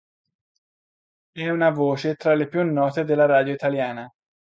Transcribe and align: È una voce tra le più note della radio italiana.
È 1.31 1.47
una 1.47 1.69
voce 1.69 2.15
tra 2.15 2.33
le 2.33 2.47
più 2.47 2.63
note 2.65 3.03
della 3.03 3.27
radio 3.27 3.53
italiana. 3.53 4.11